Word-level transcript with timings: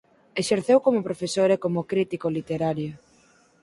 Exerceu 0.41 0.77
como 0.85 1.05
profesor 1.07 1.49
e 1.55 1.61
como 1.63 1.87
crítico 1.91 2.27
literario. 2.37 2.91